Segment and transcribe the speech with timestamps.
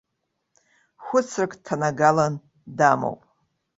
[1.03, 2.33] Хәыцрак дҭанагалан
[2.77, 3.21] дамоуп.